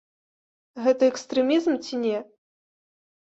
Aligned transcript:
Гэта 0.85 1.03
экстрэмізм 1.11 1.77
ці 1.85 2.01
не? 2.05 2.17